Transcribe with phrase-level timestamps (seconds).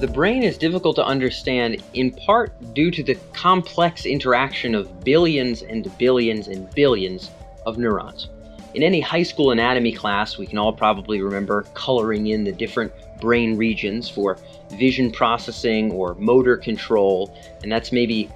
[0.00, 5.62] The brain is difficult to understand in part due to the complex interaction of billions
[5.62, 7.32] and billions and billions
[7.66, 8.28] of neurons.
[8.74, 12.92] In any high school anatomy class, we can all probably remember coloring in the different
[13.20, 14.38] brain regions for
[14.70, 18.30] vision processing or motor control, and that's maybe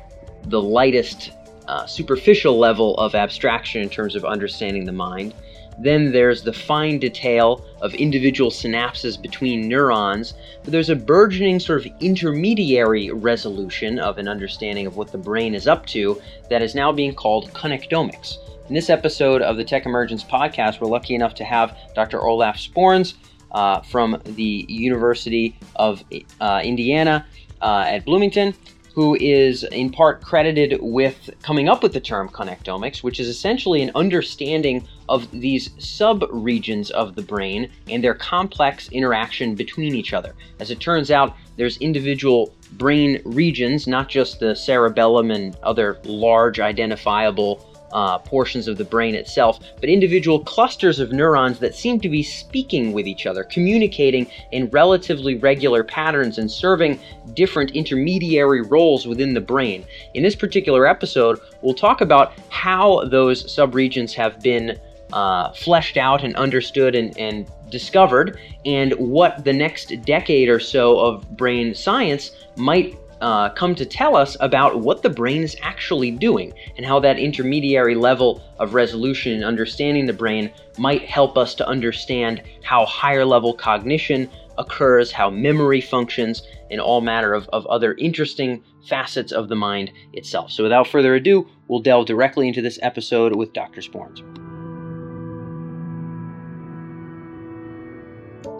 [0.47, 1.31] the lightest
[1.69, 5.33] uh, superficial level of abstraction in terms of understanding the mind.
[5.79, 11.85] Then there's the fine detail of individual synapses between neurons, but there's a burgeoning sort
[11.85, 16.75] of intermediary resolution of an understanding of what the brain is up to that is
[16.75, 18.37] now being called connectomics.
[18.69, 22.23] In this episode of the Tech Emergence podcast, we're lucky enough to have Dr.
[22.23, 23.15] Olaf Sporns
[23.51, 26.03] uh, from the University of
[26.41, 27.27] uh, Indiana
[27.61, 28.55] uh, at Bloomington
[28.95, 33.83] who is in part credited with coming up with the term connectomics, which is essentially
[33.83, 40.35] an understanding of these sub-regions of the brain and their complex interaction between each other.
[40.61, 46.61] As it turns out, there's individual brain regions, not just the cerebellum and other large
[46.61, 52.09] identifiable uh, portions of the brain itself, but individual clusters of neurons that seem to
[52.09, 56.99] be speaking with each other, communicating in relatively regular patterns and serving
[57.35, 59.85] different intermediary roles within the brain.
[60.15, 64.79] In this particular episode, we'll talk about how those subregions have been
[65.13, 70.99] uh, fleshed out and understood and, and discovered, and what the next decade or so
[70.99, 76.11] of brain science might uh, come to tell us about what the brain is actually
[76.11, 81.55] doing and how that intermediary level of resolution and understanding the brain might help us
[81.55, 87.65] to understand how higher level cognition occurs, how memory functions, and all matter of, of
[87.67, 90.51] other interesting facets of the mind itself.
[90.51, 93.81] So without further ado, we'll delve directly into this episode with Dr.
[93.81, 94.32] Sporns.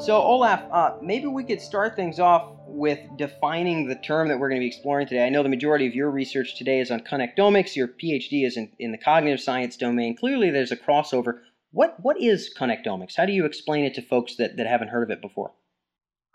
[0.03, 4.49] So, Olaf, uh, maybe we could start things off with defining the term that we're
[4.49, 5.25] going to be exploring today.
[5.25, 7.77] I know the majority of your research today is on connectomics.
[7.77, 10.17] Your PhD is in, in the cognitive science domain.
[10.17, 11.43] Clearly, there's a crossover.
[11.71, 13.15] What what is connectomics?
[13.17, 15.53] How do you explain it to folks that, that haven't heard of it before?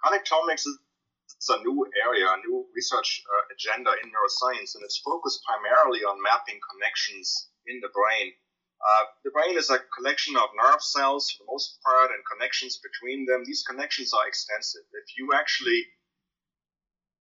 [0.01, 5.41] Connectomics is a new area, a new research uh, agenda in neuroscience, and it's focused
[5.43, 8.31] primarily on mapping connections in the brain.
[8.77, 12.77] Uh, the brain is a collection of nerve cells for the most part and connections
[12.77, 13.43] between them.
[13.43, 14.85] These connections are extensive.
[14.93, 15.87] If you actually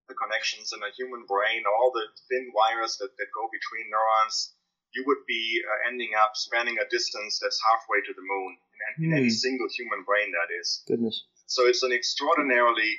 [0.09, 4.55] the connections in a human brain, all the thin wires that, that go between neurons,
[4.95, 9.05] you would be uh, ending up spanning a distance that's halfway to the moon in,
[9.05, 9.17] in mm.
[9.19, 9.43] any hmm.
[9.45, 10.83] single human brain, that is.
[10.87, 11.27] Goodness.
[11.47, 12.97] So it's an extraordinarily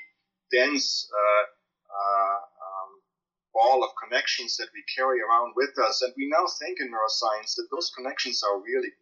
[0.52, 1.44] dense uh,
[1.90, 2.38] uh,
[3.58, 6.06] ball of connections that we carry around with us.
[6.06, 8.94] And we now think in neuroscience that those connections are really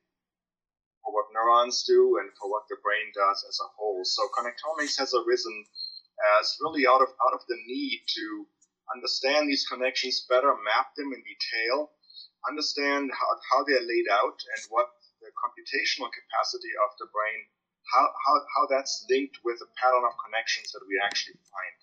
[1.03, 4.01] for what neurons do and for what the brain does as a whole.
[4.07, 5.67] So connectomics has arisen
[6.39, 8.47] as really out of out of the need to
[8.95, 11.91] understand these connections better, map them in detail,
[12.47, 14.87] understand how, how they're laid out and what
[15.19, 17.39] the computational capacity of the brain,
[17.91, 21.74] how, how, how that's linked with the pattern of connections that we actually find.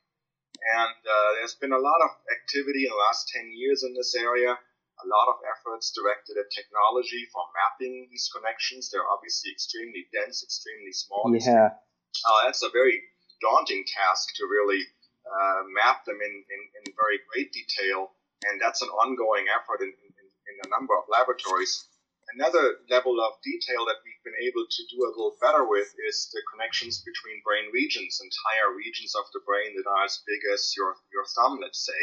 [0.62, 4.14] And uh, there's been a lot of activity in the last 10 years in this
[4.14, 8.90] area, a lot of efforts directed at technology for mapping these connections.
[8.90, 11.26] They're obviously extremely dense, extremely small.
[11.34, 11.74] Yeah.
[12.22, 13.02] Uh, that's a very
[13.42, 14.86] daunting task to really
[15.26, 18.14] uh, map them in, in, in, very great detail,
[18.46, 21.86] and that's an ongoing effort in, in, in, a number of laboratories.
[22.32, 26.32] Another level of detail that we've been able to do a little better with is
[26.32, 30.72] the connections between brain regions, entire regions of the brain that are as big as
[30.72, 32.03] your, your thumb, let's say.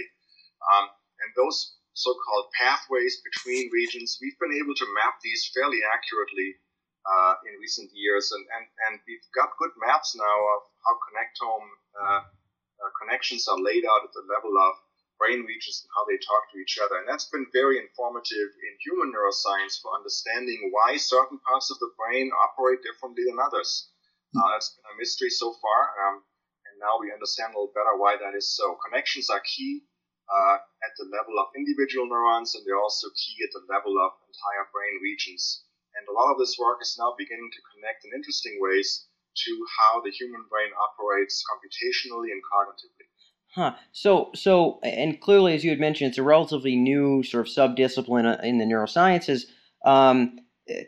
[0.69, 0.93] Um,
[1.25, 6.61] and those so-called pathways between regions, we've been able to map these fairly accurately
[7.09, 11.69] uh, in recent years, and, and, and we've got good maps now of how connectome
[11.97, 14.77] uh, uh, connections are laid out at the level of
[15.19, 16.97] brain regions and how they talk to each other.
[16.97, 21.91] And that's been very informative in human neuroscience for understanding why certain parts of the
[21.99, 23.91] brain operate differently than others.
[24.31, 26.21] Uh, that's been a mystery so far, um,
[26.69, 28.77] and now we understand a little better why that is so.
[28.85, 29.81] Connections are key
[30.29, 34.13] uh, at the level of individual neurons, and they're also key at the level of
[34.29, 35.65] entire brain regions.
[35.97, 39.09] And a lot of this work is now beginning to connect in interesting ways
[39.49, 39.51] to
[39.81, 43.09] how the human brain operates computationally and cognitively.
[43.55, 43.73] Huh.
[43.91, 48.25] So, so, and clearly, as you had mentioned, it's a relatively new sort of subdiscipline
[48.25, 49.45] uh, in the neurosciences.
[49.83, 50.39] Um,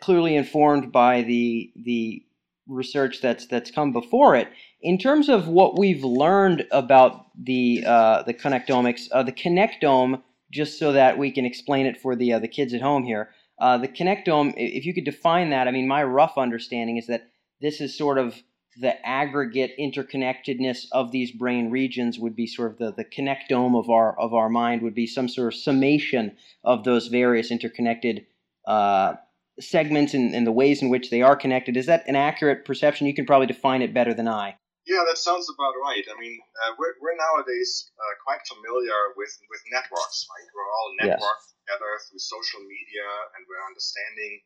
[0.01, 2.23] clearly informed by the the
[2.67, 4.47] research that's that's come before it.
[4.81, 10.21] In terms of what we've learned about the uh, the connectomics, uh, the connectome,
[10.51, 13.29] just so that we can explain it for the uh, the kids at home here.
[13.59, 17.29] Uh, the connectome, if you could define that, I mean, my rough understanding is that
[17.61, 18.41] this is sort of
[18.77, 23.89] the aggregate interconnectedness of these brain regions would be sort of the, the connectome of
[23.89, 28.25] our of our mind would be some sort of summation of those various interconnected
[28.65, 29.13] uh,
[29.59, 31.75] segments and, and the ways in which they are connected.
[31.75, 33.07] Is that an accurate perception?
[33.07, 34.55] You can probably define it better than I.
[34.87, 36.01] Yeah, that sounds about right.
[36.09, 40.49] I mean, uh, we're, we're nowadays uh, quite familiar with, with networks, right?
[40.57, 41.53] We're all networked yes.
[41.61, 43.05] together through social media,
[43.37, 44.41] and we're understanding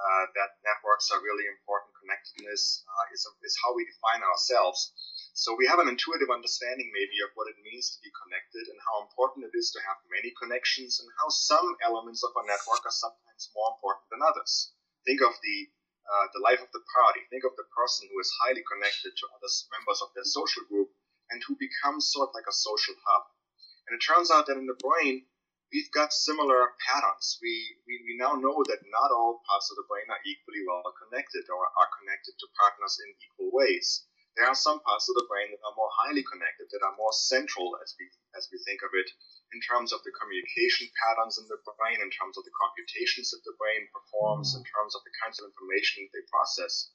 [0.00, 1.92] uh, that networks are really important.
[2.00, 4.96] Connectedness uh, is, is how we define ourselves.
[5.36, 8.80] So we have an intuitive understanding, maybe, of what it means to be connected and
[8.80, 12.82] how important it is to have many connections, and how some elements of a network
[12.88, 14.72] are sometimes more important than others.
[15.04, 15.70] Think of the
[16.10, 17.22] uh, the life of the party.
[17.30, 20.90] Think of the person who is highly connected to other members of their social group
[21.30, 23.24] and who becomes sort of like a social hub.
[23.86, 25.30] And it turns out that in the brain,
[25.70, 27.38] we've got similar patterns.
[27.38, 27.54] We,
[27.86, 31.46] we, we now know that not all parts of the brain are equally well connected
[31.50, 34.06] or are connected to partners in equal ways.
[34.38, 37.10] There are some parts of the brain that are more highly connected, that are more
[37.10, 38.06] central as we,
[38.38, 39.10] as we think of it,
[39.50, 43.42] in terms of the communication patterns in the brain, in terms of the computations that
[43.42, 46.94] the brain performs, in terms of the kinds of information they process.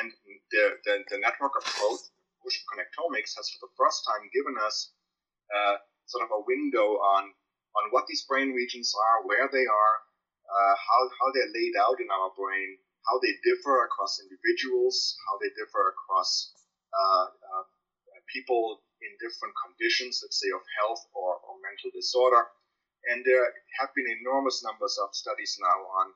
[0.00, 0.08] And
[0.52, 2.08] the, the, the network approach,
[2.40, 4.96] Ocean Connectomics, has for the first time given us
[5.52, 7.36] uh, sort of a window on
[7.76, 9.94] on what these brain regions are, where they are,
[10.50, 15.38] uh, how, how they're laid out in our brain, how they differ across individuals, how
[15.38, 16.52] they differ across
[16.90, 17.64] uh, uh,
[18.28, 22.50] people in different conditions, let's say of health or, or mental disorder.
[23.08, 23.46] And there
[23.80, 26.12] have been enormous numbers of studies now on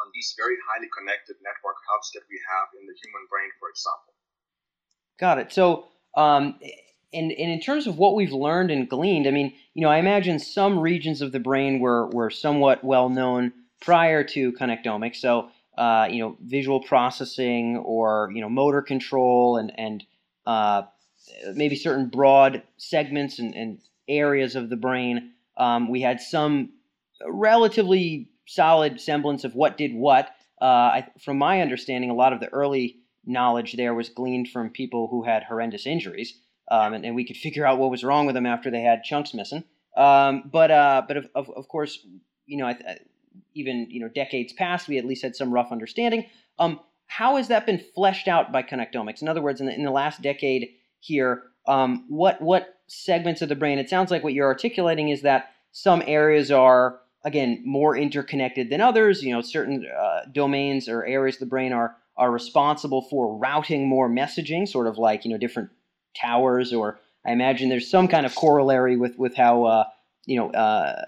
[0.00, 3.68] on these very highly connected network hubs that we have in the human brain, for
[3.68, 4.12] example.
[5.20, 5.52] Got it.
[5.52, 6.56] So um,
[7.12, 9.98] and, and in terms of what we've learned and gleaned, I mean, you know, I
[9.98, 15.16] imagine some regions of the brain were, were somewhat well known prior to connectomics.
[15.16, 20.04] So, uh, you know, visual processing or, you know, motor control and, and
[20.46, 20.82] uh,
[21.54, 25.32] maybe certain broad segments and, and areas of the brain.
[25.56, 26.70] Um, we had some
[27.26, 30.30] relatively solid semblance of what did what.
[30.60, 34.70] Uh, I, from my understanding, a lot of the early knowledge there was gleaned from
[34.70, 36.38] people who had horrendous injuries
[36.70, 39.02] um, and, and, we could figure out what was wrong with them after they had
[39.02, 39.64] chunks missing.
[39.96, 41.98] Um, but uh, but of, of, of, course,
[42.46, 42.72] you know,
[43.54, 46.26] even you know decades past, we at least had some rough understanding.
[46.58, 49.20] Um, how has that been fleshed out by connectomics?
[49.20, 50.70] In other words, in the, in the last decade
[51.00, 53.78] here, um, what what segments of the brain?
[53.78, 58.80] It sounds like what you're articulating is that some areas are again more interconnected than
[58.80, 59.22] others.
[59.22, 63.88] You know, certain uh, domains or areas of the brain are are responsible for routing
[63.88, 65.70] more messaging, sort of like you know different
[66.14, 69.84] towers, or I imagine there's some kind of corollary with with how uh,
[70.26, 71.04] you know uh,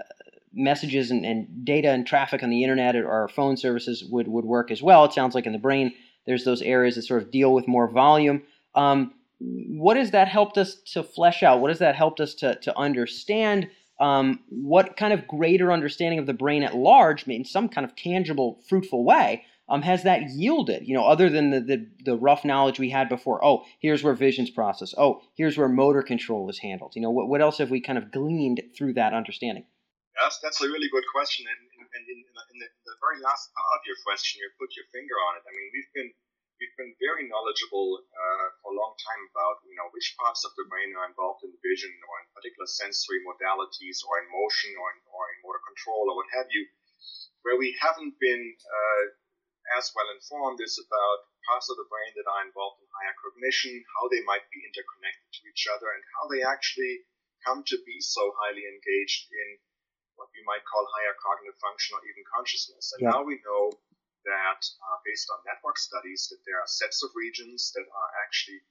[0.53, 4.71] messages and, and, data and traffic on the internet or phone services would would work
[4.71, 5.05] as well.
[5.05, 5.93] It sounds like in the brain
[6.27, 8.43] there's those areas that sort of deal with more volume.
[8.75, 11.61] Um, what has that helped us to flesh out?
[11.61, 13.69] What has that helped us to to understand?
[14.01, 17.95] Um, what kind of greater understanding of the brain at large, in some kind of
[17.95, 20.87] tangible, fruitful way, um, has that yielded?
[20.87, 23.45] You know, other than the, the, the rough knowledge we had before.
[23.45, 24.95] Oh, here's where vision's processed.
[24.99, 26.93] Oh, here's where motor control is handled.
[26.95, 29.65] You know, what, what else have we kind of gleaned through that understanding?
[30.21, 33.51] Yes, that's a really good question, and, and in, in, the, in, the, very last
[33.51, 35.45] part of your question, you put your finger on it.
[35.45, 36.11] I mean, we've been
[36.63, 40.55] we've been very knowledgeable uh, for a long time about you know which parts of
[40.55, 44.87] the brain are involved in vision or in particular sensory modalities or in motion or
[44.95, 46.63] in, or in motor control or what have you.
[47.43, 49.03] Where we haven't been uh,
[49.79, 51.19] as well informed is about
[51.49, 55.29] parts of the brain that are involved in higher cognition, how they might be interconnected
[55.33, 57.05] to each other, and how they actually
[57.45, 59.49] come to be so highly engaged in
[60.17, 62.95] what we might call higher cognitive function or even consciousness.
[62.97, 63.13] And yeah.
[63.13, 63.75] now we know
[64.25, 68.65] that uh, based on network studies that there are sets of regions that are actually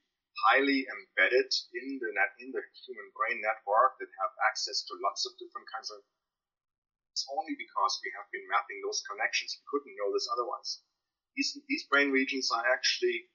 [0.50, 1.46] highly embedded
[1.78, 5.70] in the net in the human brain network that have access to lots of different
[5.70, 6.02] kinds of
[7.14, 9.54] it's only because we have been mapping those connections.
[9.54, 10.82] We couldn't know this otherwise.
[11.38, 13.30] These, these brain regions are actually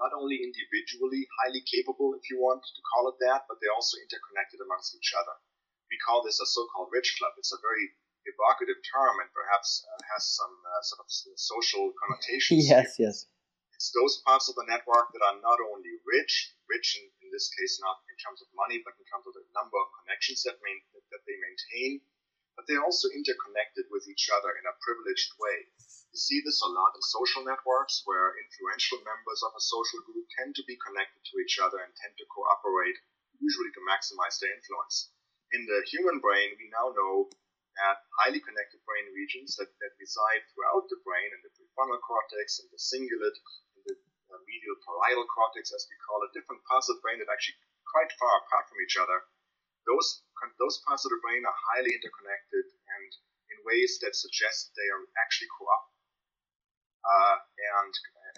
[0.00, 4.00] not only individually highly capable, if you want to call it that, but they're also
[4.00, 5.36] interconnected amongst each other.
[5.92, 7.36] We call this a so-called rich club.
[7.36, 7.92] It's a very
[8.24, 12.64] evocative term and perhaps uh, has some uh, sort of social connotations.
[12.72, 13.12] yes, here.
[13.12, 13.28] yes.
[13.76, 17.52] It's those parts of the network that are not only rich, rich in, in this
[17.52, 20.56] case not in terms of money, but in terms of the number of connections that,
[20.64, 20.80] main,
[21.12, 22.00] that they maintain,
[22.56, 25.68] but they're also interconnected with each other in a privileged way.
[26.10, 30.24] You see this a lot in social networks where influential members of a social group
[30.32, 32.96] tend to be connected to each other and tend to cooperate,
[33.36, 35.12] usually to maximize their influence.
[35.52, 37.28] In the human brain, we now know
[37.76, 42.64] that highly connected brain regions that, that reside throughout the brain in the prefrontal cortex
[42.64, 43.36] and the cingulate
[43.76, 43.94] and the
[44.32, 47.36] um, medial parietal cortex, as we call it, different parts of the brain that are
[47.36, 49.28] actually quite far apart from each other.
[49.84, 50.24] Those
[50.60, 52.64] those parts of the brain are highly interconnected
[52.96, 53.10] and
[53.52, 55.84] in ways that suggest they are actually co-op
[57.06, 57.36] uh,
[57.80, 57.92] and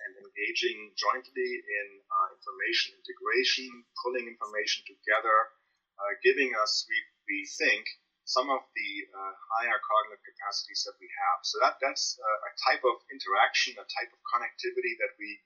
[0.04, 3.66] and engaging jointly in uh, information integration,
[3.98, 5.50] pulling information together,
[5.98, 7.82] uh, giving us, we, we think,
[8.22, 11.38] some of the uh, higher cognitive capacities that we have.
[11.42, 15.40] So that that's a type of interaction, a type of connectivity that we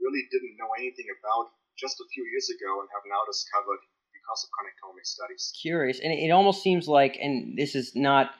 [0.00, 3.84] really didn't know anything about just a few years ago and have now discovered
[4.22, 5.52] because of connectomic studies.
[5.60, 8.30] Curious, and it almost seems like, and this is not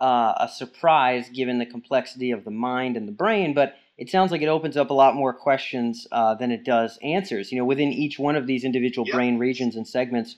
[0.00, 4.30] uh, a surprise given the complexity of the mind and the brain, but it sounds
[4.30, 7.50] like it opens up a lot more questions uh, than it does answers.
[7.50, 9.14] You know, within each one of these individual yep.
[9.14, 10.36] brain regions and segments,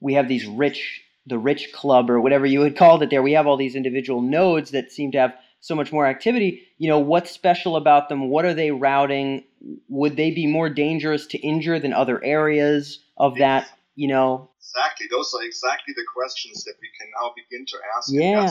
[0.00, 3.22] we have these rich, the rich club or whatever you had called it there.
[3.22, 6.62] We have all these individual nodes that seem to have so much more activity.
[6.78, 8.28] You know, what's special about them?
[8.28, 9.44] What are they routing?
[9.88, 13.68] Would they be more dangerous to injure than other areas of that?
[13.94, 15.06] You know, exactly.
[15.10, 18.10] Those are exactly the questions that we can now begin to ask.
[18.10, 18.50] Yeah.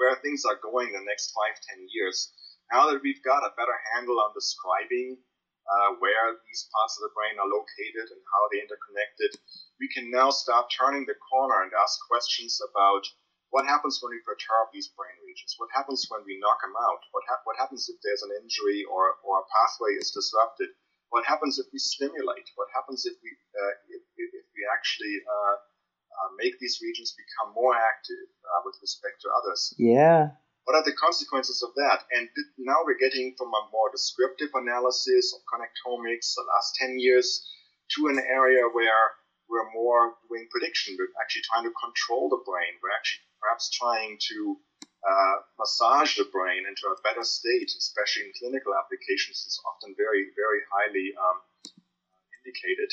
[0.00, 2.32] where things are going the next five, ten years.
[2.72, 5.18] Now that we've got a better handle on describing
[5.68, 9.36] uh, where these parts of the brain are located and how they're interconnected,
[9.76, 13.04] we can now start turning the corner and ask questions about
[13.50, 15.56] what happens when we perturb these brain regions?
[15.56, 17.00] What happens when we knock them out?
[17.12, 20.68] What, ha- what happens if there's an injury or, or a pathway is disrupted?
[21.10, 22.48] What happens if we stimulate?
[22.56, 25.56] What happens if we, uh, if, if, we actually uh,
[26.18, 29.72] uh, make these regions become more active uh, with respect to others.
[29.78, 30.34] Yeah.
[30.66, 32.04] What are the consequences of that?
[32.12, 37.40] And now we're getting from a more descriptive analysis of connectomics the last 10 years
[37.96, 39.16] to an area where
[39.48, 40.96] we're more doing prediction.
[40.98, 42.76] We're actually trying to control the brain.
[42.82, 44.60] We're actually perhaps trying to
[45.04, 49.44] uh, massage the brain into a better state, especially in clinical applications.
[49.46, 51.38] It's often very, very highly um,
[52.42, 52.90] indicated.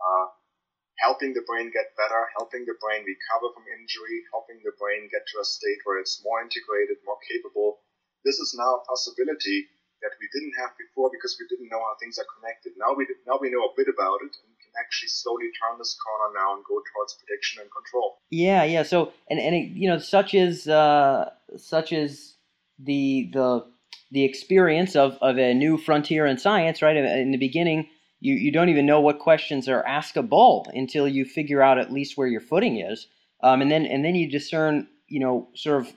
[0.00, 0.26] Uh,
[1.02, 5.26] helping the brain get better, helping the brain recover from injury, helping the brain get
[5.26, 7.82] to a state where it's more integrated, more capable.
[8.24, 9.68] This is now a possibility
[10.00, 12.72] that we didn't have before because we didn't know how things are connected.
[12.78, 16.34] Now we now we know a bit about it and actually slowly turn this corner
[16.34, 18.18] now and go towards prediction and control.
[18.30, 18.82] Yeah, yeah.
[18.82, 22.36] So and and it, you know such is uh, such is
[22.78, 23.64] the the
[24.10, 26.96] the experience of, of a new frontier in science, right?
[26.96, 27.88] In the beginning,
[28.20, 32.16] you, you don't even know what questions are askable until you figure out at least
[32.16, 33.08] where your footing is.
[33.42, 35.92] Um, and then and then you discern, you know, sort of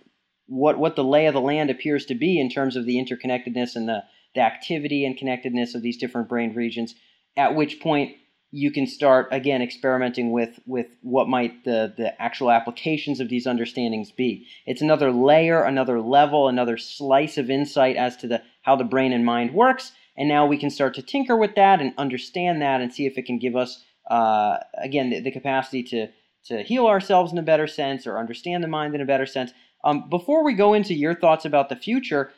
[0.48, 3.76] what what the lay of the land appears to be in terms of the interconnectedness
[3.76, 4.04] and the,
[4.36, 6.96] the activity and connectedness of these different brain regions.
[7.38, 8.16] At which point
[8.52, 13.46] you can start again experimenting with with what might the the actual applications of these
[13.46, 14.48] understandings be.
[14.66, 19.14] It's another layer, another level, another slice of insight as to the how the brain
[19.14, 22.82] and mind works and now we can start to tinker with that and understand that
[22.82, 26.08] and see if it can give us, uh, again, the, the, capacity to,
[26.46, 29.52] to heal ourselves in a better sense or understand the mind in a better sense.
[29.84, 32.32] Um, before we go into your thoughts about the future,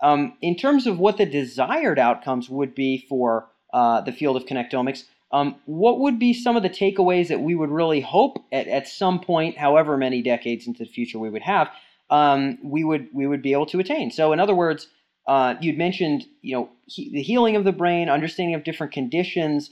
[0.00, 4.46] um, in terms of what the desired outcomes would be for uh, the field of
[4.46, 8.66] connectomics, um, what would be some of the takeaways that we would really hope at,
[8.66, 11.68] at some point, however many decades into the future we would have,
[12.10, 14.10] um, we would we would be able to attain?
[14.10, 14.88] So, in other words,
[15.26, 19.70] uh, you'd mentioned, you know, he, the healing of the brain, understanding of different conditions.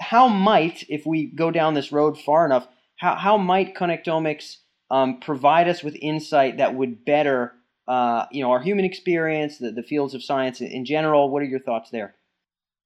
[0.00, 4.58] How might, if we go down this road far enough, how, how might connectomics
[4.92, 7.54] um, provide us with insight that would better,
[7.88, 11.28] uh, you know, our human experience, the, the fields of science in general?
[11.28, 12.14] What are your thoughts there?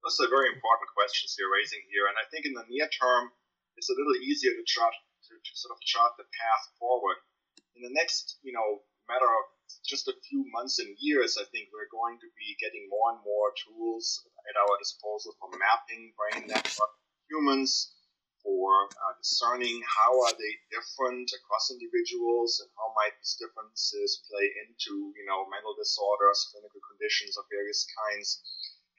[0.03, 3.31] Those are very important questions you're raising here, and I think in the near term,
[3.79, 7.23] it's a little easier to chart to, to sort of chart the path forward.
[7.79, 9.45] In the next, you know, matter of
[9.87, 13.23] just a few months and years, I think we're going to be getting more and
[13.23, 16.93] more tools at our disposal for mapping brain network
[17.31, 17.95] humans,
[18.43, 24.51] for uh, discerning how are they different across individuals and how might these differences play
[24.67, 28.43] into you know mental disorders, clinical conditions of various kinds,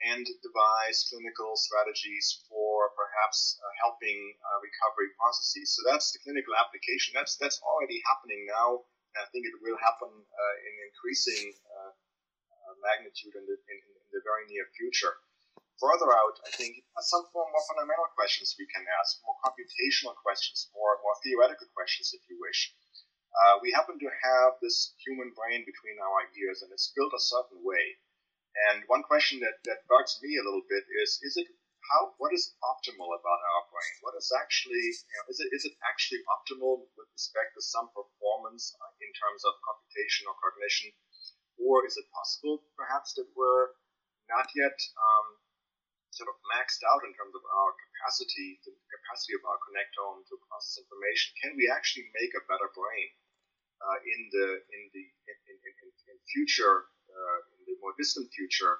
[0.05, 5.73] and devise clinical strategies for perhaps uh, helping uh, recovery processes.
[5.73, 7.17] So that's the clinical application.
[7.17, 8.85] That's that's already happening now
[9.15, 13.77] and I think it will happen uh, in increasing uh, uh, magnitude in the, in,
[13.79, 15.15] in the very near future.
[15.79, 20.99] Further out, I think some more, fundamental questions we can ask, more computational questions, more,
[21.03, 22.75] more theoretical questions, if you wish.
[23.35, 27.19] Uh, we happen to have this human brain between our ears, and it's built a
[27.19, 27.99] certain way.
[28.71, 31.47] And one question that, that bugs me a little bit is: Is it
[31.91, 33.95] how what is optimal about our brain?
[34.01, 37.91] What is actually you know, is it is it actually optimal with respect to some
[37.93, 40.95] performance uh, in terms of computation or cognition,
[41.59, 43.75] or is it possible perhaps that we're
[44.31, 45.27] not yet um,
[46.09, 50.39] sort of maxed out in terms of our capacity, the capacity of our connectome to
[50.47, 53.09] process information, can we actually make a better brain
[53.83, 56.89] uh, in the in the in, in, in, in future
[57.57, 58.79] in the more distant future,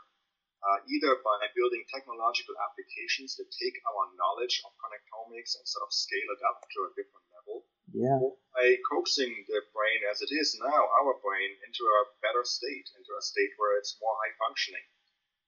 [0.66, 5.92] uh, either by building technological applications that take our knowledge of connectomics and sort of
[5.94, 8.18] scale it up to a different level, yeah.
[8.52, 13.14] by coaxing the brain as it is now, our brain, into a better state, into
[13.14, 14.84] a state where it's more high functioning.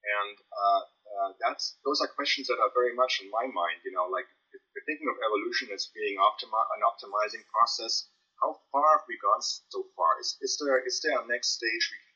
[0.05, 0.83] And uh,
[1.17, 3.83] uh, that's those are questions that are very much in my mind.
[3.83, 8.07] You know, like if we're thinking of evolution as being optimi- an optimizing process,
[8.39, 10.21] how far have we gone so far?
[10.21, 12.06] Is, is there is there a next stage we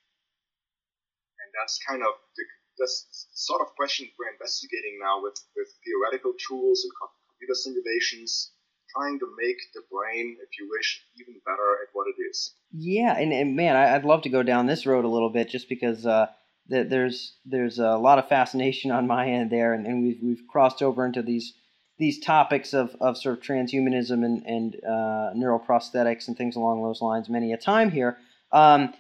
[1.58, 2.44] that's kind of the
[2.80, 8.52] that's sort of question we're investigating now with with theoretical tools and computer simulations
[8.96, 12.54] trying to make the brain, if you wish, even better at what it is.
[12.72, 15.70] Yeah, and, and man, I'd love to go down this road a little bit just
[15.70, 16.28] because uh,
[16.68, 20.82] there's there's a lot of fascination on my end there, and, and we've we've crossed
[20.82, 21.54] over into these
[21.98, 27.02] these topics of, of sort of transhumanism and and uh, neuroprosthetics and things along those
[27.02, 28.18] lines many a time here.
[28.52, 28.94] Um,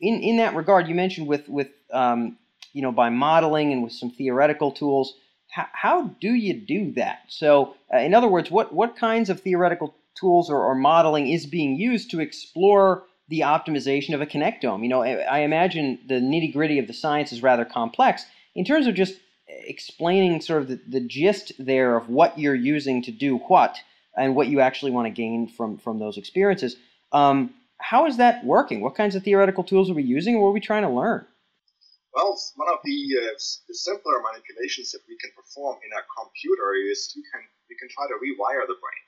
[0.00, 2.38] in in that regard, you mentioned with with um,
[2.72, 5.14] you know by modeling and with some theoretical tools.
[5.50, 7.20] How, how do you do that?
[7.28, 11.46] So, uh, in other words, what what kinds of theoretical tools or, or modeling is
[11.46, 14.82] being used to explore the optimization of a connectome.
[14.82, 18.24] You know, I imagine the nitty gritty of the science is rather complex.
[18.54, 19.14] In terms of just
[19.46, 23.78] explaining sort of the, the gist there of what you're using to do what
[24.16, 26.76] and what you actually want to gain from, from those experiences,
[27.12, 28.80] um, how is that working?
[28.80, 31.26] What kinds of theoretical tools are we using what are we trying to learn?
[32.14, 33.36] Well, one of the, uh,
[33.68, 37.88] the simpler manipulations that we can perform in a computer is we can, we can
[37.88, 39.04] try to rewire the brain.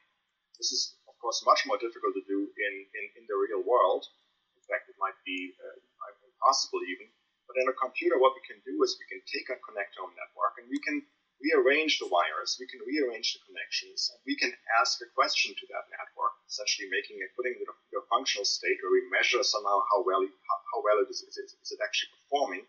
[0.59, 4.09] This is of course, much more difficult to do in, in, in the real world.
[4.57, 5.77] In fact, it might be uh,
[6.25, 7.12] impossible even.
[7.45, 10.57] But in a computer, what we can do is we can take a connectome network
[10.57, 11.05] and we can
[11.40, 15.65] rearrange the wires, we can rearrange the connections, and we can ask a question to
[15.73, 19.80] that network, essentially making it, putting it in a functional state where we measure somehow
[19.93, 22.65] how well, how, well it is, is, is it actually performing.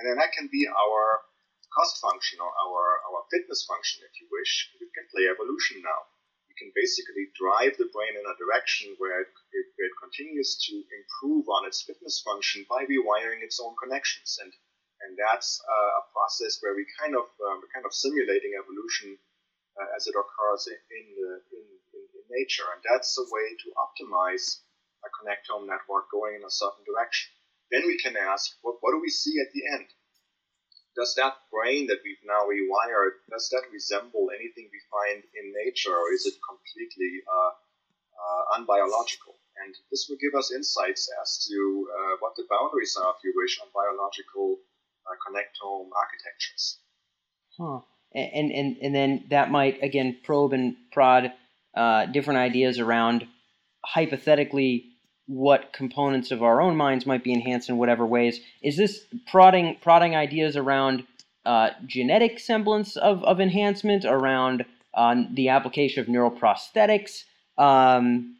[0.00, 1.20] And then that can be our
[1.76, 4.72] cost function or our, our fitness function, if you wish.
[4.80, 6.08] We can play evolution now
[6.48, 10.74] We can basically drive the brain in a direction where it, it, it continues to
[10.74, 14.38] improve on its fitness function by rewiring its own connections.
[14.42, 14.50] And
[15.02, 19.16] and that's uh, a process where we kind of um, kind of simulating evolution
[19.76, 21.06] uh, as it occurs in in,
[21.56, 21.64] in,
[21.96, 22.68] in, in nature.
[22.72, 24.64] And that's a way to optimize
[25.04, 27.32] a connectome network going in a certain direction.
[27.72, 29.88] Then we can ask, what, what do we see at the end?
[30.96, 35.94] does that brain that we've now rewired, does that resemble anything we find in nature,
[35.94, 39.38] or is it completely uh, uh, unbiological?
[39.64, 41.56] And this will give us insights as to
[41.88, 44.58] uh, what the boundaries are, if you wish, on biological
[45.16, 46.78] connectome architectures.
[47.58, 47.80] Huh.
[48.12, 51.32] And, and, and then that might, again, probe and prod
[51.76, 53.26] uh, different ideas around
[53.84, 54.86] hypothetically
[55.26, 58.40] what components of our own minds might be enhanced in whatever ways.
[58.62, 61.06] Is this prodding prodding ideas around
[61.46, 67.24] uh, genetic semblance of, of enhancement, around uh, the application of neuroprosthetics?
[67.56, 68.36] Um,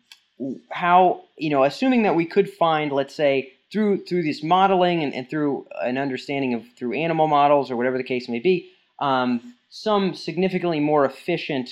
[0.71, 5.15] how you know, assuming that we could find, let's say, through through this modeling and,
[5.15, 9.55] and through an understanding of through animal models or whatever the case may be, um,
[9.69, 11.71] some significantly more efficient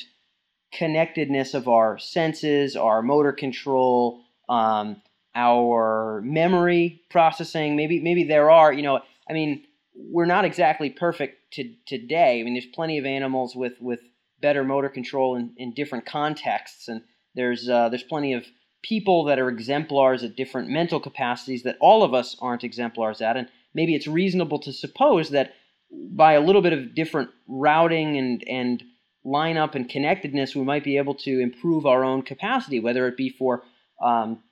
[0.73, 5.01] connectedness of our senses, our motor control, um,
[5.35, 7.77] our memory processing.
[7.77, 12.41] Maybe maybe there are, you know, I mean, we're not exactly perfect to, today.
[12.41, 14.01] I mean, there's plenty of animals with with
[14.41, 17.03] better motor control in, in different contexts, and
[17.35, 18.45] there's uh, there's plenty of
[18.83, 23.37] people that are exemplars at different mental capacities that all of us aren't exemplars at,
[23.37, 25.53] and maybe it's reasonable to suppose that
[25.91, 28.83] by a little bit of different routing and and
[29.27, 33.29] lineup and connectedness, we might be able to improve our own capacity, whether it be
[33.29, 33.63] for
[34.03, 34.43] um,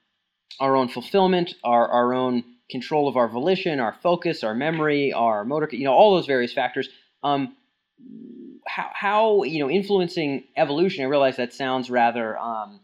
[0.60, 5.44] our own fulfillment, our, our own control of our volition, our focus, our memory, our
[5.44, 6.88] motor, you know, all those various factors.
[7.22, 7.56] Um,
[8.66, 12.80] how, how, you know, influencing evolution, I realize that sounds rather um,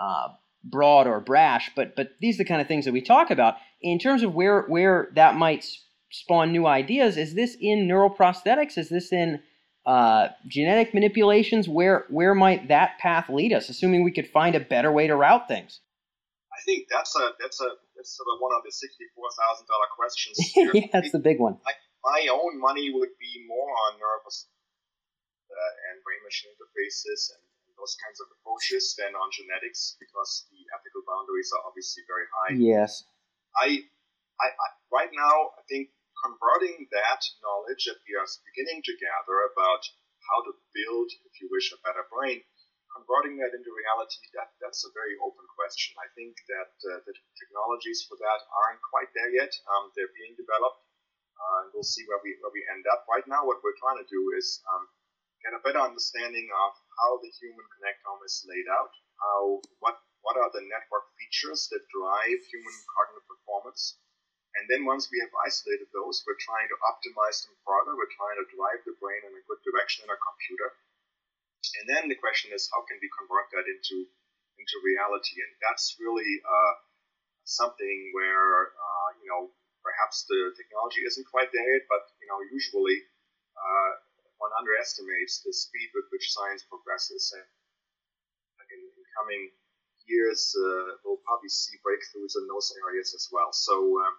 [0.00, 0.28] uh,
[0.64, 3.54] broad or brash, but, but these are the kind of things that we talk about.
[3.82, 5.66] In terms of where, where that might
[6.10, 8.76] spawn new ideas, is this in neuroprosthetics?
[8.76, 9.40] Is this in
[9.86, 11.68] uh, genetic manipulations?
[11.68, 15.16] Where, where might that path lead us, assuming we could find a better way to
[15.16, 15.80] route things?
[16.52, 19.88] I think that's a that's a that's sort of one of the sixty-four thousand dollar
[19.96, 20.36] questions.
[20.76, 21.56] yeah, that's the big one.
[21.64, 21.72] I,
[22.04, 24.48] my own money would be more on nervous
[25.48, 27.49] uh, and brain-machine interfaces and, and,
[27.80, 32.52] those kinds of approaches than on genetics because the ethical boundaries are obviously very high.
[32.60, 33.08] Yes.
[33.56, 33.88] I,
[34.36, 35.88] I, I right now I think
[36.20, 39.82] converting that knowledge that we are beginning to gather about
[40.28, 42.44] how to build, if you wish, a better brain,
[42.92, 45.96] converting that into reality, that, that's a very open question.
[45.96, 49.50] I think that uh, the technologies for that aren't quite there yet.
[49.64, 50.84] Um, they're being developed,
[51.40, 53.08] uh, and we'll see where we, where we end up.
[53.08, 54.84] Right now, what we're trying to do is um,
[55.40, 60.36] get a better understanding of how the human connectome is laid out, how what what
[60.36, 63.96] are the network features that drive human cognitive performance,
[64.58, 67.94] and then once we have isolated those, we're trying to optimize them further.
[67.94, 70.74] We're trying to drive the brain in a good direction in a computer.
[71.80, 74.10] And then the question is, how can we convert that into
[74.58, 75.38] into reality?
[75.40, 76.74] And that's really uh,
[77.44, 79.54] something where uh, you know
[79.86, 83.06] perhaps the technology isn't quite there yet, but you know usually
[84.80, 87.28] underestimates the speed with which science progresses.
[87.36, 87.44] And
[88.72, 89.52] in, in coming
[90.08, 93.52] years, uh, we'll probably see breakthroughs in those areas as well.
[93.52, 94.16] So um,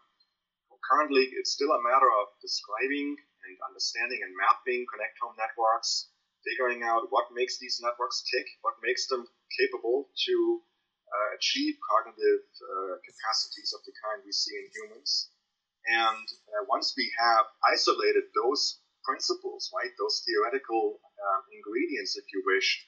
[0.86, 6.14] currently, it's still a matter of describing and understanding and mapping connectome networks,
[6.46, 9.26] figuring out what makes these networks tick, what makes them
[9.58, 10.62] capable to
[11.10, 15.34] uh, achieve cognitive uh, capacities of the kind we see in humans.
[15.90, 22.44] And uh, once we have isolated those principles, right, those theoretical um, ingredients, if you
[22.46, 22.86] wish,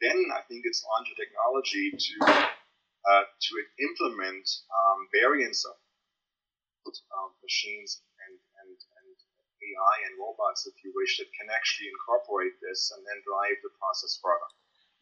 [0.00, 2.14] then I think it's on to technology to
[3.02, 5.74] uh, to implement um, variants of
[6.86, 9.08] um, machines and, and, and
[9.62, 13.70] AI and robots, if you wish, that can actually incorporate this and then drive the
[13.78, 14.50] process further.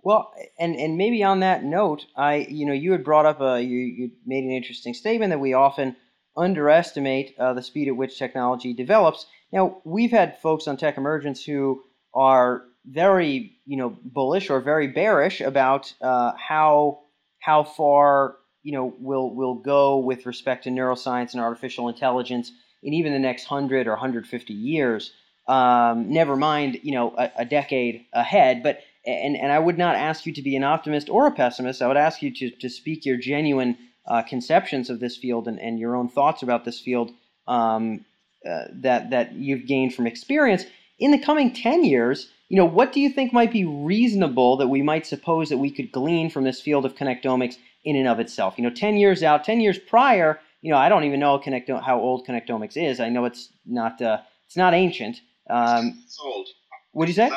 [0.02, 3.60] Well, and, and maybe on that note, I you know you had brought up a
[3.60, 5.96] you, you made an interesting statement that we often
[6.36, 9.26] underestimate uh, the speed at which technology develops.
[9.52, 11.82] Now we've had folks on Tech Emergence who
[12.14, 17.00] are very you know bullish or very bearish about uh, how
[17.40, 22.94] how far you know will will go with respect to neuroscience and artificial intelligence in
[22.94, 25.12] even the next 100 or 150 years.
[25.48, 29.96] Um, never mind you know a, a, decade ahead but and, and I would not
[29.96, 31.82] ask you to be an optimist or a pessimist.
[31.82, 35.58] I would ask you to, to speak your genuine uh, conceptions of this field and,
[35.58, 37.10] and your own thoughts about this field
[37.48, 38.04] um,
[38.48, 40.64] uh, that that you've gained from experience
[40.98, 44.68] in the coming 10 years you know what do you think might be reasonable that
[44.68, 48.20] we might suppose that we could glean from this field of connectomics in and of
[48.20, 48.54] itself.
[48.56, 51.82] You know, 10 years out, 10 years prior, you know, I don't even know connecto-
[51.82, 53.00] how old connectomics is.
[53.00, 55.20] I know it's not uh, it's not ancient.
[55.48, 56.48] Um, it's old.
[56.92, 57.30] What do you say?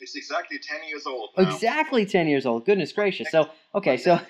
[0.00, 1.30] It's exactly 10 years old.
[1.36, 1.52] Now.
[1.52, 2.66] Exactly 10 years old.
[2.66, 3.30] Goodness gracious.
[3.30, 4.20] So, okay, so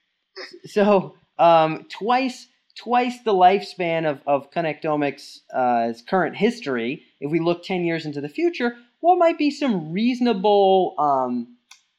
[0.66, 7.02] so um, twice twice the lifespan of, of connectomics' uh, current history.
[7.20, 11.56] If we look 10 years into the future, what might be some reasonable um,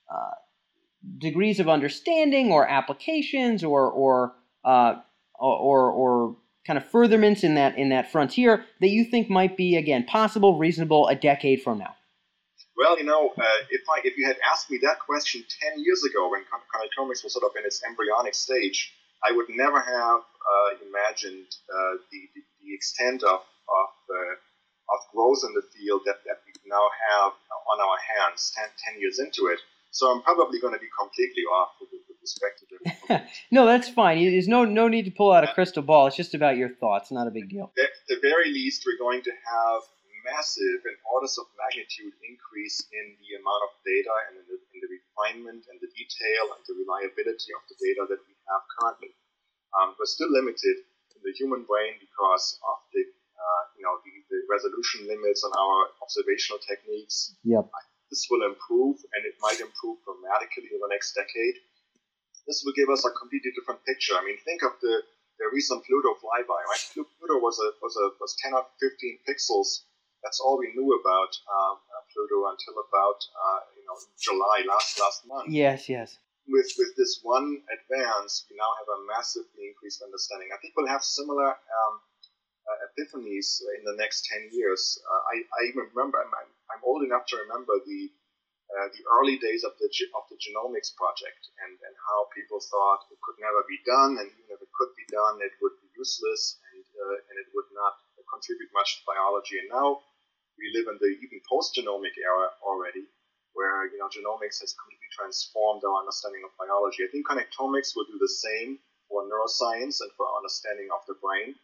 [0.10, 0.32] uh,
[1.18, 4.34] degrees of understanding or applications or or
[4.64, 4.96] uh,
[5.40, 9.76] or, or kind of furtherments in that in that frontier that you think might be
[9.76, 11.96] again possible, reasonable a decade from now?
[12.78, 16.04] Well, you know, uh, if I if you had asked me that question ten years
[16.04, 20.22] ago when connectomics was sort of in its embryonic stage, I would never have
[20.84, 24.36] imagined uh, the, the, the extent of of, uh,
[24.92, 27.32] of growth in the field that, that we now have
[27.72, 29.60] on our hands 10, 10 years into it.
[29.92, 32.78] So I'm probably going to be completely off with, with respect to the.
[33.56, 34.18] no, that's fine.
[34.26, 36.08] There's no no need to pull out a crystal ball.
[36.08, 37.14] It's just about your thoughts.
[37.14, 37.72] Not a big deal.
[37.78, 39.82] At the very least, we're going to have
[40.26, 44.80] massive and orders of magnitude increase in the amount of data and in the, in
[44.82, 49.14] the refinement and the detail and the reliability of the data that we have currently.
[49.74, 50.86] Um, we're still limited
[51.18, 55.52] in the human brain because of the uh, you know the, the resolution limits on
[55.52, 57.36] our observational techniques.
[57.44, 57.70] Yep.
[58.10, 61.58] This will improve, and it might improve dramatically in the next decade.
[62.46, 64.14] This will give us a completely different picture.
[64.14, 65.02] I mean, think of the,
[65.40, 66.84] the recent Pluto flyby, right?
[66.94, 69.90] Pluto was a was a was 10 or 15 pixels.
[70.22, 71.82] That's all we knew about um,
[72.14, 75.50] Pluto until about uh, you know July last last month.
[75.50, 76.18] Yes, yes.
[76.48, 80.52] With with this one advance, we now have a massively increased understanding.
[80.52, 81.94] I think we'll have similar um,
[82.68, 85.00] uh, epiphanies in the next 10 years.
[85.04, 88.12] Uh, I, I even remember, I'm, I'm, old enough to remember the
[88.74, 93.06] uh, the early days of the of the genomics project and, and how people thought
[93.12, 95.92] it could never be done, and even if it could be done, it would be
[95.96, 98.00] useless and uh, and it would not
[98.32, 99.62] contribute much to biology.
[99.62, 100.02] And now
[100.58, 103.06] we live in the even post-genomic era already,
[103.54, 107.06] where you know genomics has completely transformed our understanding of biology.
[107.06, 108.78] I think connectomics will do the same
[109.10, 111.56] for neuroscience and for our understanding of the brain.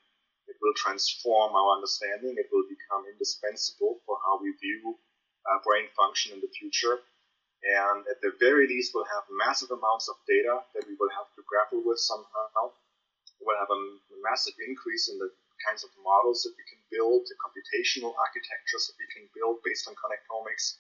[0.49, 2.33] It will transform our understanding.
[2.37, 4.97] It will become indispensable for how we view
[5.45, 7.01] uh, brain function in the future.
[7.61, 11.27] And at the very least, we'll have massive amounts of data that we will have
[11.35, 12.71] to grapple with somehow.
[13.41, 13.81] We'll have a
[14.23, 15.29] massive increase in the
[15.67, 19.87] kinds of models that we can build, the computational architectures that we can build based
[19.91, 20.79] on connectomics.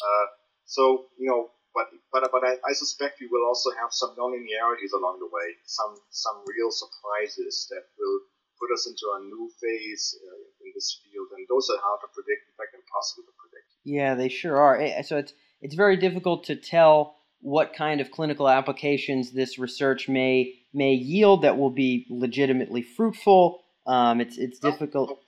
[0.00, 0.26] Uh,
[0.66, 4.92] so, you know, but but but I, I, suspect we will also have some non-linearities
[4.92, 8.20] along the way, some some real surprises that will
[8.60, 12.08] put us into a new phase uh, in this field, and those are hard to
[12.14, 12.46] predict.
[12.46, 13.66] In fact, impossible to predict.
[13.84, 15.02] Yeah, they sure are.
[15.02, 20.54] So it's it's very difficult to tell what kind of clinical applications this research may
[20.72, 23.60] may yield that will be legitimately fruitful.
[23.86, 25.20] Um, it's it's difficult.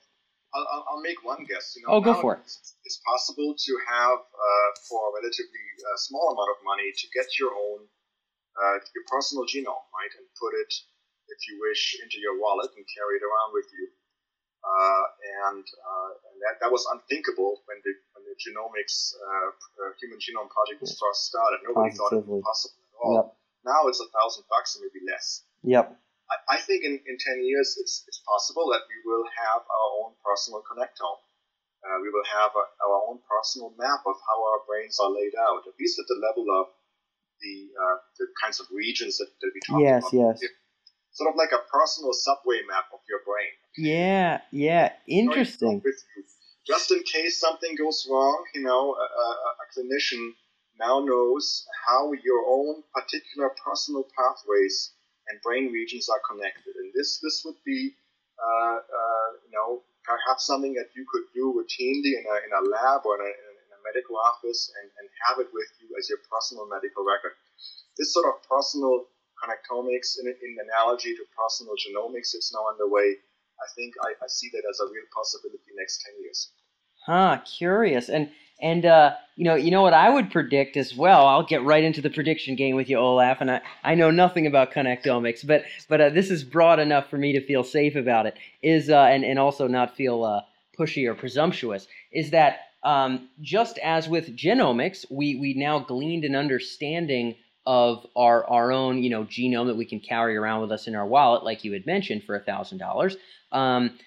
[0.53, 1.75] I'll, I'll, make one guess.
[1.75, 2.39] You know, oh, go for it.
[2.87, 7.27] It's, possible to have, uh, for a relatively uh, small amount of money, to get
[7.35, 7.83] your own,
[8.55, 10.71] uh, your personal genome, right, and put it,
[11.27, 13.91] if you wish, into your wallet and carry it around with you.
[14.63, 15.05] Uh,
[15.51, 19.51] and, uh, and that, that was unthinkable when the when the genomics uh,
[20.01, 21.63] human genome project was first started.
[21.63, 21.95] Nobody Positively.
[21.95, 23.13] thought it was possible at all.
[23.15, 23.27] Yep.
[23.63, 25.47] Now it's a thousand bucks and maybe less.
[25.63, 25.95] Yep.
[26.31, 29.89] I, I think in, in 10 years it's, it's possible that we will have our
[30.03, 31.19] own personal connectome.
[31.87, 35.31] Uh, we will have a, our own personal map of how our brains are laid
[35.39, 36.67] out, at least at the level of
[37.39, 40.13] the uh, the kinds of regions that, that we talked yes, about.
[40.13, 40.51] Yes, yes.
[41.11, 43.53] Sort of like a personal subway map of your brain.
[43.77, 45.81] Yeah, yeah, interesting.
[46.65, 49.27] Just in case something goes wrong, you know, a, a,
[49.63, 50.33] a clinician
[50.79, 54.91] now knows how your own particular personal pathways
[55.29, 56.75] and brain regions are connected.
[56.75, 57.95] And this this would be
[58.37, 62.63] uh, uh, you know perhaps something that you could do routinely in a, in a
[62.63, 66.07] lab or in a, in a medical office and, and have it with you as
[66.07, 67.35] your personal medical record.
[67.99, 73.19] This sort of personal connectomics in, in analogy to personal genomics is now underway.
[73.59, 76.39] I think I, I see that as a real possibility next 10 years.
[77.05, 78.09] Huh, curious.
[78.09, 81.27] And and uh, you know, you know what I would predict as well.
[81.27, 83.37] I'll get right into the prediction game with you, Olaf.
[83.39, 87.17] And I, I know nothing about connectomics, but but uh, this is broad enough for
[87.17, 88.35] me to feel safe about it.
[88.63, 90.41] Is uh, and and also not feel uh,
[90.77, 91.87] pushy or presumptuous.
[92.11, 97.35] Is that um, just as with genomics, we we now gleaned an understanding
[97.67, 100.95] of our our own you know genome that we can carry around with us in
[100.95, 103.17] our wallet, like you had mentioned, for a thousand dollars.
[103.51, 103.99] Um,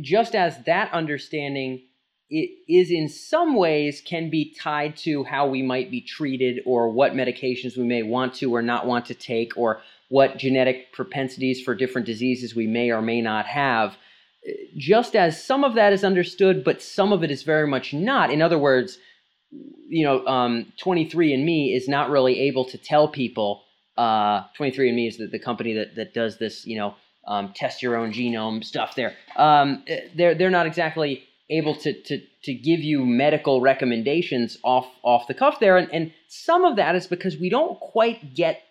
[0.00, 1.82] just as that understanding
[2.28, 6.90] it is in some ways can be tied to how we might be treated or
[6.90, 11.62] what medications we may want to or not want to take or what genetic propensities
[11.62, 13.96] for different diseases we may or may not have.
[14.76, 18.30] Just as some of that is understood but some of it is very much not.
[18.30, 18.98] In other words
[19.88, 23.62] you know um, 23andme is not really able to tell people
[23.96, 27.96] uh, 23andme is the, the company that, that does this you know um, test your
[27.96, 29.14] own genome stuff there.
[29.36, 29.84] Um,
[30.14, 35.34] they're, they're not exactly able to to to give you medical recommendations off off the
[35.34, 35.76] cuff there.
[35.76, 38.62] And, and some of that is because we don't quite get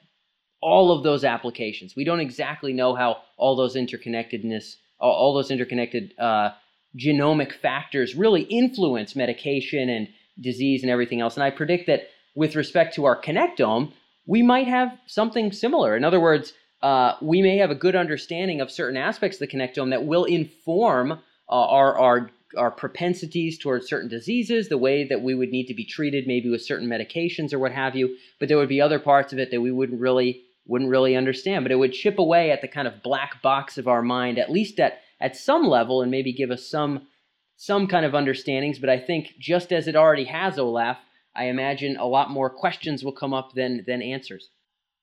[0.61, 1.95] all of those applications.
[1.95, 6.51] We don't exactly know how all those interconnectedness all, those interconnected uh,
[6.97, 10.07] genomic factors really influence medication and
[10.39, 11.35] disease and everything else.
[11.35, 13.91] And i predict that with respect to our connectome
[14.27, 15.95] we might have something similar.
[15.95, 19.55] In other words uh, we may have a good understanding of certain aspects of the
[19.55, 21.17] connectome that will inform uh,
[21.49, 25.85] our, our our propensities towards certain diseases, the way that we would need to be
[25.85, 28.15] treated, maybe with certain medications or what have you.
[28.39, 31.63] But there would be other parts of it that we wouldn't really wouldn't really understand.
[31.63, 34.51] But it would chip away at the kind of black box of our mind, at
[34.51, 37.07] least at at some level, and maybe give us some
[37.55, 38.79] some kind of understandings.
[38.79, 40.97] But I think just as it already has, Olaf,
[41.35, 44.49] I imagine a lot more questions will come up than than answers.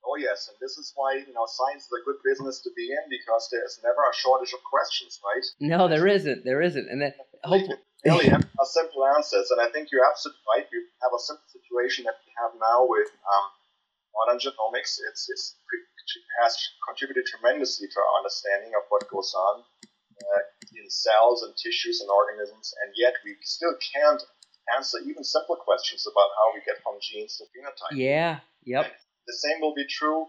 [0.05, 2.91] Oh yes, and this is why you know science is a good business to be
[2.91, 5.45] in because there is never a shortage of questions, right?
[5.61, 6.45] No, there isn't.
[6.45, 7.13] There isn't, and then
[7.45, 9.51] hopefully really have a simple answers.
[9.51, 10.67] And I think you're absolutely right.
[10.71, 13.47] We have a simple situation that we have now with um,
[14.15, 14.99] modern genomics.
[15.11, 15.57] It's, it's
[16.43, 20.43] has contributed tremendously to our understanding of what goes on uh,
[20.75, 24.23] in cells and tissues and organisms, and yet we still can't
[24.77, 27.99] answer even simple questions about how we get from genes to phenotype.
[27.99, 28.41] Yeah.
[28.65, 28.85] Yep.
[28.87, 28.95] And
[29.27, 30.27] the same will be true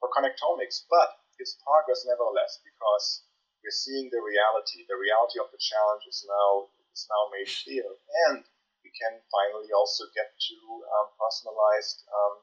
[0.00, 3.25] for connectomics, but it's progress nevertheless because
[3.66, 4.86] we're seeing the reality.
[4.86, 7.82] The reality of the challenge is now is now made clear,
[8.30, 8.46] and
[8.86, 12.34] we can finally also get to um, personalized um,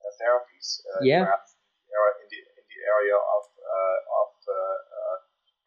[0.00, 0.80] uh, therapies.
[0.88, 1.28] Uh, yeah.
[1.28, 5.16] In the, in the area of uh, of uh, uh,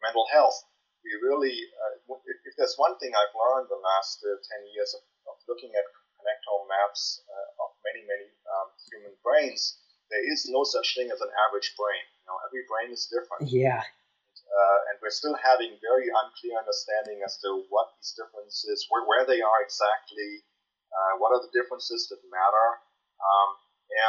[0.02, 0.58] mental health,
[1.06, 5.06] we really, uh, if, if, there's one thing I've learned the last ten years of,
[5.30, 5.86] of looking at
[6.18, 7.22] connectome maps
[7.62, 9.78] of many many um, human brains,
[10.10, 12.02] there is no such thing as an average brain.
[12.24, 13.52] You know, every brain is different.
[13.52, 13.84] Yeah.
[15.04, 19.60] We're still having very unclear understanding as to what these differences, where, where they are
[19.60, 20.40] exactly,
[20.88, 22.68] uh, what are the differences that matter,
[23.20, 23.50] um,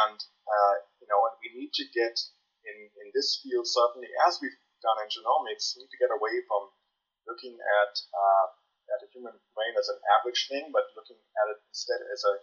[0.08, 2.15] and uh, you know, and we need to get
[2.63, 6.71] in in this field certainly as we've done in genomics need to get away from
[7.27, 8.47] looking at uh,
[8.95, 12.34] at the human brain as an average thing, but looking at it instead as a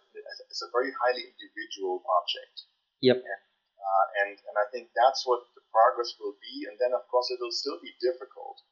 [0.53, 2.69] as a very highly individual object.
[3.01, 3.25] Yep.
[3.25, 3.43] And,
[3.83, 6.71] uh, and and I think that's what the progress will be.
[6.71, 8.63] And then of course it will still be difficult,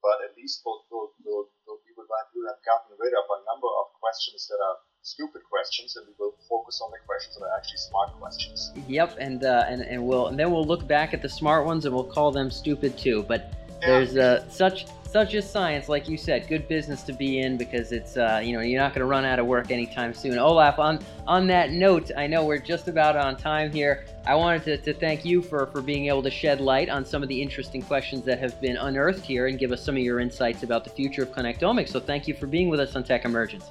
[0.00, 2.06] but at least we'll, we'll, we'll, we'll we will
[2.46, 6.36] have gotten rid of a number of questions that are stupid questions, and we will
[6.48, 8.72] focus on the questions that are actually smart questions.
[8.88, 11.84] Yep, and uh, and and we'll and then we'll look back at the smart ones
[11.84, 13.24] and we'll call them stupid too.
[13.28, 13.52] But
[13.82, 13.88] yeah.
[13.88, 17.90] there's uh, such such as science, like you said, good business to be in because
[17.90, 20.38] it's uh, you know you're not going to run out of work anytime soon.
[20.38, 24.04] Olaf, on on that note, I know we're just about on time here.
[24.24, 27.22] I wanted to, to thank you for for being able to shed light on some
[27.22, 30.20] of the interesting questions that have been unearthed here and give us some of your
[30.20, 31.88] insights about the future of connectomics.
[31.88, 33.64] So thank you for being with us on Tech Emergence.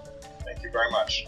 [0.44, 1.28] Thank you very much.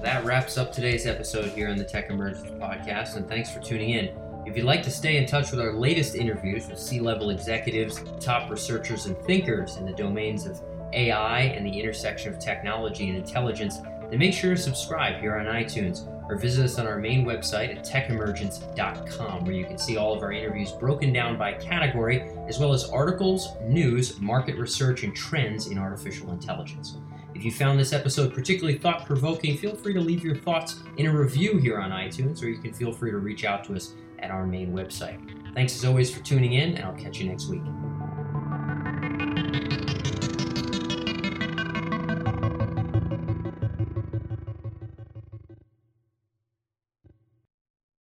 [0.00, 3.90] That wraps up today's episode here on the Tech Emergence podcast, and thanks for tuning
[3.90, 4.25] in.
[4.46, 8.00] If you'd like to stay in touch with our latest interviews with C level executives,
[8.20, 13.18] top researchers, and thinkers in the domains of AI and the intersection of technology and
[13.18, 13.78] intelligence,
[14.08, 17.76] then make sure to subscribe here on iTunes or visit us on our main website
[17.76, 22.60] at techemergence.com, where you can see all of our interviews broken down by category, as
[22.60, 26.98] well as articles, news, market research, and trends in artificial intelligence.
[27.34, 31.06] If you found this episode particularly thought provoking, feel free to leave your thoughts in
[31.06, 33.94] a review here on iTunes, or you can feel free to reach out to us
[34.18, 35.18] at our main website.
[35.54, 37.62] Thanks as always for tuning in, and I'll catch you next week.